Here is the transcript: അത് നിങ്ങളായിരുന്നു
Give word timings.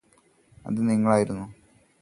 അത് 0.65 0.79
നിങ്ങളായിരുന്നു 0.89 1.45